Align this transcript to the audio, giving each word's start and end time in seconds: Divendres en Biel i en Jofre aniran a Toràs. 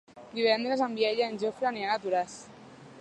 Divendres 0.37 0.81
en 0.85 0.95
Biel 1.01 1.21
i 1.21 1.25
en 1.27 1.37
Jofre 1.43 1.69
aniran 1.71 1.95
a 1.99 2.03
Toràs. 2.07 2.39